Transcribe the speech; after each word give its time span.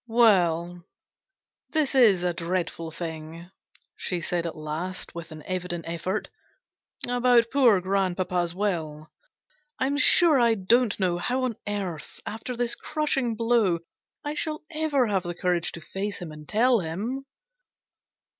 "Well, 0.07 0.83
this 1.69 1.93
is 1.93 2.23
a 2.23 2.33
dreadful 2.33 2.89
thing/' 2.89 3.51
she 3.95 4.19
said 4.19 4.47
at 4.47 4.57
last, 4.57 5.13
with 5.13 5.31
an 5.31 5.43
evident 5.45 5.85
effort," 5.87 6.27
about 7.07 7.51
poor 7.53 7.79
grandpapa's 7.81 8.55
will! 8.55 9.11
I'm 9.77 9.97
sure 9.99 10.39
I 10.39 10.55
don't 10.55 10.99
know 10.99 11.19
how 11.19 11.43
on 11.43 11.53
earth, 11.67 12.19
after 12.25 12.57
this 12.57 12.73
crushing 12.73 13.35
blow, 13.35 13.81
I 14.25 14.33
shall 14.33 14.63
ever 14.71 15.05
have 15.05 15.21
the 15.21 15.35
courage 15.35 15.71
to 15.73 15.81
face 15.81 16.17
him 16.17 16.31
and 16.31 16.49
tell 16.49 16.79
him!" 16.79 17.27